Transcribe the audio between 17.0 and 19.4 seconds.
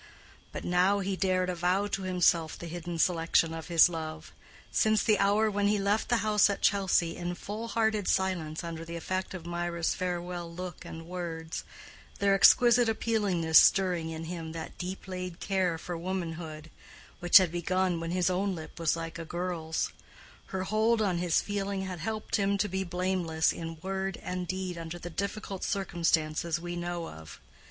which had begun when his own lip was like a